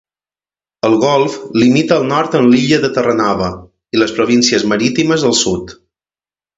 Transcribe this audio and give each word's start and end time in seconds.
El 0.87 0.95
Golf 1.03 1.35
limita 1.65 1.99
al 2.01 2.07
nord 2.13 2.39
amb 2.41 2.51
l'illa 2.55 2.81
de 2.87 2.91
Terranova 2.97 3.53
i 3.99 4.03
les 4.05 4.19
províncies 4.19 4.69
marítimes 4.75 5.31
al 5.33 5.41
sud. 5.47 5.81